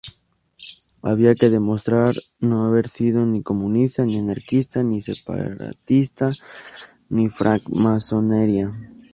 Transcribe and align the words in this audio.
Había 1.03 1.35
que 1.35 1.51
demostrar 1.51 2.15
no 2.39 2.65
haber 2.65 2.87
sido 2.87 3.23
ni 3.27 3.43
comunista, 3.43 4.03
ni 4.03 4.17
anarquista, 4.17 4.81
ni 4.81 4.99
separatista, 4.99 6.31
ni 7.09 7.29
francmasonería. 7.29 8.71